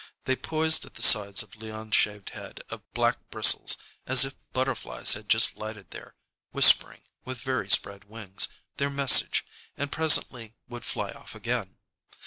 [0.23, 3.77] They poised at the sides of Leon's shaved head of black bristles,
[4.07, 6.15] as if butterflies had just lighted there,
[6.49, 9.45] whispering, with very spread wings, their message,
[9.77, 11.77] and presently would fly off again.